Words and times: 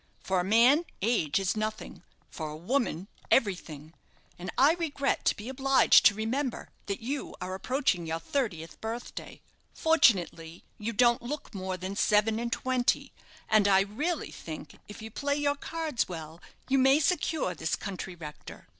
For 0.23 0.39
a 0.39 0.43
man, 0.43 0.85
age 1.03 1.39
is 1.39 1.55
nothing 1.55 2.01
for 2.31 2.49
a 2.49 2.57
woman, 2.57 3.07
everything; 3.29 3.93
and 4.39 4.49
I 4.57 4.73
regret 4.73 5.25
to 5.25 5.35
be 5.37 5.47
obliged 5.47 6.07
to 6.07 6.15
remember 6.15 6.69
that 6.87 7.01
you 7.01 7.35
are 7.39 7.53
approaching 7.53 8.07
your 8.07 8.17
thirtieth 8.19 8.81
birthday. 8.81 9.41
Fortunately, 9.75 10.63
you 10.79 10.91
don't 10.91 11.21
look 11.21 11.53
more 11.53 11.77
than 11.77 11.95
seven 11.95 12.39
and 12.39 12.51
twenty; 12.51 13.13
and 13.47 13.67
I 13.67 13.81
really 13.81 14.31
think, 14.31 14.79
if 14.87 15.03
you 15.03 15.11
play 15.11 15.35
your 15.35 15.55
cards 15.55 16.07
well, 16.09 16.41
you 16.67 16.79
may 16.79 16.99
secure 16.99 17.53
this 17.53 17.75
country 17.75 18.15
rector. 18.15 18.67